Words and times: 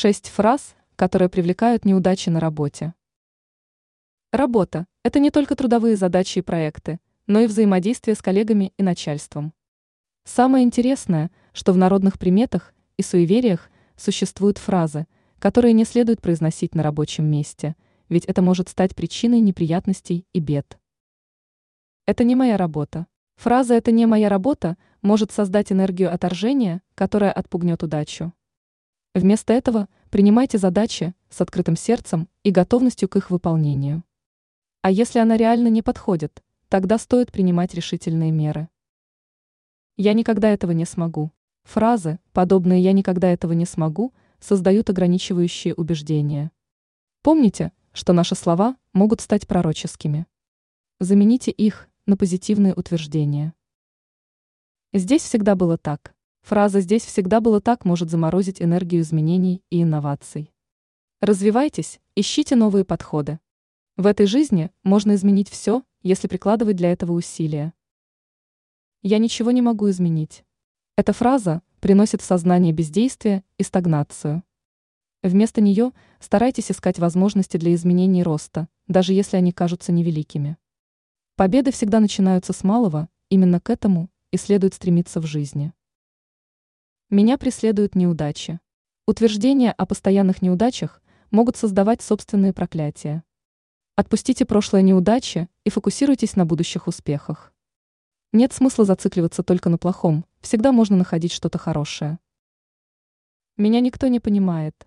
Шесть 0.00 0.28
фраз, 0.28 0.76
которые 0.94 1.28
привлекают 1.28 1.84
неудачи 1.84 2.28
на 2.28 2.38
работе. 2.38 2.94
Работа– 4.30 4.86
это 5.02 5.18
не 5.18 5.32
только 5.32 5.56
трудовые 5.56 5.96
задачи 5.96 6.38
и 6.38 6.42
проекты, 6.42 7.00
но 7.26 7.40
и 7.40 7.48
взаимодействие 7.48 8.14
с 8.14 8.22
коллегами 8.22 8.72
и 8.76 8.84
начальством. 8.84 9.52
Самое 10.22 10.64
интересное, 10.64 11.32
что 11.52 11.72
в 11.72 11.76
народных 11.76 12.16
приметах 12.20 12.72
и 12.96 13.02
суевериях 13.02 13.70
существуют 13.96 14.58
фразы, 14.58 15.08
которые 15.40 15.72
не 15.72 15.84
следует 15.84 16.22
произносить 16.22 16.76
на 16.76 16.84
рабочем 16.84 17.24
месте, 17.24 17.74
ведь 18.08 18.24
это 18.26 18.40
может 18.40 18.68
стать 18.68 18.94
причиной 18.94 19.40
неприятностей 19.40 20.24
и 20.32 20.38
бед. 20.38 20.78
Это 22.06 22.22
не 22.22 22.36
моя 22.36 22.56
работа. 22.56 23.08
Фраза 23.34 23.74
«это 23.74 23.90
не 23.90 24.06
моя 24.06 24.28
работа» 24.28 24.76
может 25.02 25.32
создать 25.32 25.72
энергию 25.72 26.14
отторжения, 26.14 26.82
которая 26.94 27.32
отпугнет 27.32 27.82
удачу. 27.82 28.32
Вместо 29.14 29.52
этого 29.52 29.88
принимайте 30.10 30.58
задачи 30.58 31.14
с 31.30 31.40
открытым 31.40 31.76
сердцем 31.76 32.28
и 32.42 32.50
готовностью 32.50 33.08
к 33.08 33.16
их 33.16 33.30
выполнению. 33.30 34.04
А 34.82 34.90
если 34.90 35.18
она 35.18 35.36
реально 35.36 35.68
не 35.68 35.82
подходит, 35.82 36.42
тогда 36.68 36.98
стоит 36.98 37.32
принимать 37.32 37.74
решительные 37.74 38.30
меры. 38.30 38.68
«Я 39.96 40.12
никогда 40.12 40.50
этого 40.50 40.72
не 40.72 40.84
смогу». 40.84 41.32
Фразы, 41.64 42.18
подобные 42.32 42.82
«я 42.82 42.92
никогда 42.92 43.30
этого 43.30 43.52
не 43.52 43.66
смогу», 43.66 44.12
создают 44.40 44.88
ограничивающие 44.90 45.74
убеждения. 45.74 46.52
Помните, 47.22 47.72
что 47.92 48.12
наши 48.12 48.34
слова 48.34 48.76
могут 48.92 49.20
стать 49.20 49.48
пророческими. 49.48 50.26
Замените 51.00 51.50
их 51.50 51.88
на 52.06 52.16
позитивные 52.16 52.74
утверждения. 52.74 53.54
Здесь 54.92 55.22
всегда 55.22 55.56
было 55.56 55.76
так. 55.76 56.14
Фраза 56.42 56.80
«здесь 56.80 57.04
всегда 57.04 57.40
было 57.40 57.60
так» 57.60 57.84
может 57.84 58.10
заморозить 58.10 58.62
энергию 58.62 59.02
изменений 59.02 59.62
и 59.70 59.82
инноваций. 59.82 60.52
Развивайтесь, 61.20 62.00
ищите 62.14 62.56
новые 62.56 62.84
подходы. 62.84 63.40
В 63.96 64.06
этой 64.06 64.26
жизни 64.26 64.70
можно 64.84 65.14
изменить 65.16 65.48
все, 65.48 65.82
если 66.02 66.28
прикладывать 66.28 66.76
для 66.76 66.92
этого 66.92 67.12
усилия. 67.12 67.74
Я 69.02 69.18
ничего 69.18 69.50
не 69.50 69.62
могу 69.62 69.90
изменить. 69.90 70.44
Эта 70.96 71.12
фраза 71.12 71.62
приносит 71.80 72.22
в 72.22 72.24
сознание 72.24 72.72
бездействие 72.72 73.44
и 73.56 73.62
стагнацию. 73.62 74.42
Вместо 75.22 75.60
нее 75.60 75.92
старайтесь 76.20 76.70
искать 76.70 76.98
возможности 76.98 77.56
для 77.56 77.74
изменений 77.74 78.22
роста, 78.22 78.68
даже 78.86 79.12
если 79.12 79.36
они 79.36 79.52
кажутся 79.52 79.90
невеликими. 79.90 80.56
Победы 81.34 81.72
всегда 81.72 81.98
начинаются 81.98 82.52
с 82.52 82.62
малого, 82.64 83.08
именно 83.28 83.60
к 83.60 83.70
этому 83.70 84.10
и 84.30 84.36
следует 84.36 84.74
стремиться 84.74 85.20
в 85.20 85.26
жизни. 85.26 85.72
Меня 87.10 87.38
преследуют 87.38 87.94
неудачи. 87.94 88.60
Утверждения 89.06 89.72
о 89.72 89.86
постоянных 89.86 90.42
неудачах 90.42 91.02
могут 91.30 91.56
создавать 91.56 92.02
собственные 92.02 92.52
проклятия. 92.52 93.24
Отпустите 93.96 94.44
прошлое 94.44 94.82
неудачи 94.82 95.48
и 95.64 95.70
фокусируйтесь 95.70 96.36
на 96.36 96.44
будущих 96.44 96.86
успехах. 96.86 97.54
Нет 98.34 98.52
смысла 98.52 98.84
зацикливаться 98.84 99.42
только 99.42 99.70
на 99.70 99.78
плохом, 99.78 100.26
всегда 100.42 100.70
можно 100.70 100.98
находить 100.98 101.32
что-то 101.32 101.56
хорошее. 101.56 102.18
Меня 103.56 103.80
никто 103.80 104.08
не 104.08 104.20
понимает. 104.20 104.86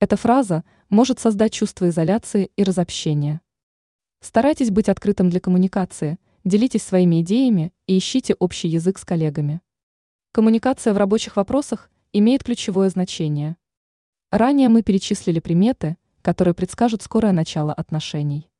Эта 0.00 0.16
фраза 0.16 0.64
может 0.88 1.18
создать 1.18 1.52
чувство 1.52 1.90
изоляции 1.90 2.50
и 2.56 2.62
разобщения. 2.62 3.42
Старайтесь 4.22 4.70
быть 4.70 4.88
открытым 4.88 5.28
для 5.28 5.40
коммуникации, 5.40 6.18
делитесь 6.44 6.82
своими 6.82 7.20
идеями 7.20 7.74
и 7.86 7.98
ищите 7.98 8.34
общий 8.38 8.68
язык 8.68 8.96
с 8.98 9.04
коллегами. 9.04 9.60
Коммуникация 10.32 10.92
в 10.92 10.98
рабочих 10.98 11.36
вопросах 11.36 11.90
имеет 12.12 12.44
ключевое 12.44 12.90
значение. 12.90 13.56
Ранее 14.30 14.68
мы 14.68 14.82
перечислили 14.82 15.40
приметы, 15.40 15.96
которые 16.22 16.54
предскажут 16.54 17.02
скорое 17.02 17.32
начало 17.32 17.72
отношений. 17.72 18.50